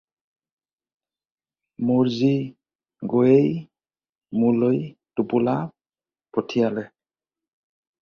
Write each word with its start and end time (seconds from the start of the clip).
মোৰ 1.89 2.09
জী 2.15 2.31
গৈয়েই 3.13 3.53
মোলৈ 4.41 4.83
টোপোলা 5.19 5.57
পঠিয়ালে। 6.35 6.91